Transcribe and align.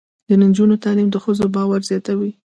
د 0.27 0.29
نجونو 0.41 0.75
تعلیم 0.83 1.07
د 1.11 1.15
ښځو 1.23 1.45
باور 1.55 1.81
زیاتوي. 1.89 2.31